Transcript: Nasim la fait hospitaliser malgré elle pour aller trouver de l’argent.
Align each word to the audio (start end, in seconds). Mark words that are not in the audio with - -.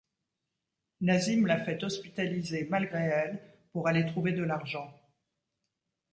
Nasim 1.01 1.45
la 1.45 1.63
fait 1.63 1.83
hospitaliser 1.83 2.65
malgré 2.71 2.97
elle 3.01 3.39
pour 3.71 3.87
aller 3.87 4.03
trouver 4.03 4.31
de 4.31 4.41
l’argent. 4.43 4.91